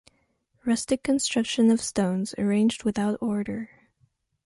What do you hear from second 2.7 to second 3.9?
without order.